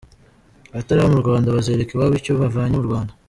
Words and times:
Abatari 0.73 0.99
abo 1.01 1.11
mu 1.13 1.19
Rwanda 1.23 1.55
bazereka 1.57 1.91
iwabo 1.93 2.13
icyo 2.19 2.33
bavanye 2.41 2.73
mu 2.77 2.87
Rwanda. 2.87 3.11